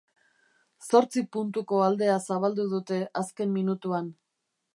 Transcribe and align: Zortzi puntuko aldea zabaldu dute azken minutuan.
Zortzi 0.87 1.21
puntuko 1.37 1.81
aldea 1.89 2.15
zabaldu 2.29 2.67
dute 2.73 2.99
azken 3.23 3.55
minutuan. 3.61 4.11